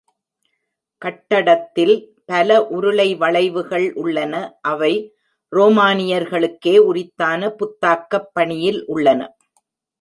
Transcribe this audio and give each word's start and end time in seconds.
கட்டடத்தில் 1.01 1.93
பல 2.25 2.57
உருளை 2.71 3.07
வளைவுகள் 3.17 3.87
உள்ளன. 3.93 4.33
அவை 4.61 4.91
ரோமானியர்களிக்கே 5.51 6.75
உரித்தான 6.89 7.51
புத்தாக்கப் 7.59 8.29
பாணியில் 8.33 8.81
உள்ளன. 8.87 9.21